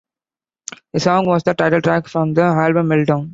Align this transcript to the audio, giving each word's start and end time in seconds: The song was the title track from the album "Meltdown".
The 0.93 0.99
song 0.99 1.27
was 1.27 1.43
the 1.43 1.53
title 1.53 1.79
track 1.79 2.07
from 2.07 2.33
the 2.33 2.41
album 2.41 2.87
"Meltdown". 2.87 3.29